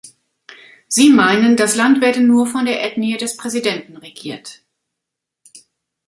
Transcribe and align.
Sie 0.87 1.11
meinen, 1.11 1.55
das 1.57 1.75
Land 1.75 2.01
werde 2.01 2.21
nur 2.21 2.47
von 2.47 2.65
der 2.65 2.83
Ethnie 2.83 3.17
des 3.17 3.37
Präsidenten 3.37 3.97
regiert. 3.97 4.63